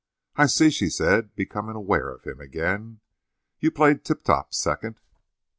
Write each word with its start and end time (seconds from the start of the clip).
"I 0.35 0.47
see," 0.47 0.71
she 0.71 0.89
said, 0.89 1.35
becoming 1.35 1.75
aware 1.75 2.09
of 2.09 2.23
him 2.23 2.39
again. 2.39 3.01
"You 3.59 3.69
played 3.69 4.03
Tip 4.03 4.23
Top 4.23 4.51
Second." 4.51 4.99